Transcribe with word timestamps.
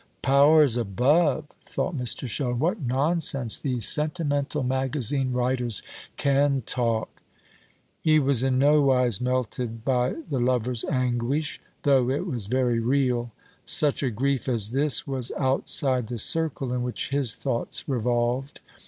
"Powers 0.23 0.77
above!" 0.77 1.45
thought 1.63 1.95
Mr. 1.95 2.27
Sheldon, 2.27 2.57
"what 2.57 2.81
nonsense 2.81 3.59
these 3.59 3.87
sentimental 3.87 4.63
magazine 4.63 5.31
writers 5.31 5.83
can 6.17 6.63
talk!" 6.65 7.21
He 8.01 8.17
was 8.17 8.41
in 8.41 8.57
nowise 8.57 9.21
melted 9.21 9.85
by 9.85 10.15
the 10.27 10.39
lover's 10.39 10.83
anguish, 10.85 11.61
though 11.83 12.09
it 12.09 12.25
was 12.25 12.47
very 12.47 12.79
real. 12.79 13.31
Such 13.63 14.01
a 14.01 14.09
grief 14.09 14.49
as 14.49 14.71
this 14.71 15.05
was 15.05 15.31
outside 15.37 16.07
the 16.07 16.17
circle 16.17 16.73
in 16.73 16.81
which 16.81 17.09
his 17.11 17.35
thoughts 17.35 17.87
revolved. 17.87 18.59